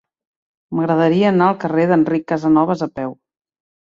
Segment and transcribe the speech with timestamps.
[0.77, 3.13] M'agradaria anar al carrer d'Enric Casanovas a peu.